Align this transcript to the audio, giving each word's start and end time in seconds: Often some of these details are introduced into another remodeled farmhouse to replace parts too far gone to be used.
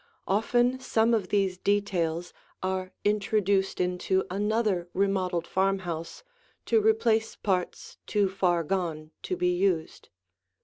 Often 0.27 0.79
some 0.79 1.13
of 1.13 1.27
these 1.29 1.59
details 1.59 2.33
are 2.63 2.91
introduced 3.03 3.79
into 3.79 4.23
another 4.31 4.89
remodeled 4.95 5.45
farmhouse 5.45 6.23
to 6.65 6.81
replace 6.81 7.35
parts 7.35 7.99
too 8.07 8.27
far 8.27 8.63
gone 8.63 9.11
to 9.21 9.37
be 9.37 9.49
used. 9.55 10.09